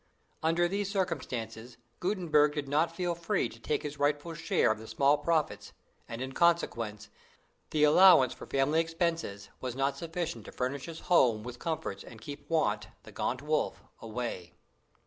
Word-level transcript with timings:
Under 0.41 0.67
these 0.67 0.89
circumstances, 0.89 1.77
Gutenberg 1.99 2.55
did 2.55 2.67
not 2.67 2.95
feel 2.95 3.13
free 3.13 3.47
to 3.49 3.59
take 3.59 3.83
his 3.83 3.99
rightful 3.99 4.33
share 4.33 4.71
of 4.71 4.79
the 4.79 4.87
small 4.87 5.15
profits, 5.15 5.73
and, 6.09 6.23
in 6.23 6.31
consequence, 6.31 7.09
the 7.69 7.83
allowance 7.83 8.33
for 8.33 8.47
family 8.47 8.79
expenses 8.79 9.49
was 9.59 9.75
not 9.75 9.97
sufficient 9.97 10.45
to 10.45 10.51
furnish 10.51 10.87
his 10.87 11.01
home 11.01 11.43
with 11.43 11.59
comforts 11.59 12.03
and 12.03 12.19
keep 12.19 12.49
Want, 12.49 12.87
the 13.03 13.11
gaunt 13.11 13.43
wolf, 13.43 13.83
away. 13.99 14.53